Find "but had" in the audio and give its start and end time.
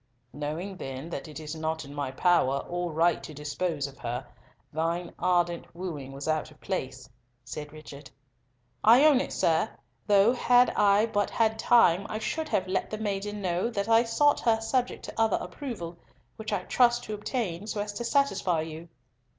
11.05-11.59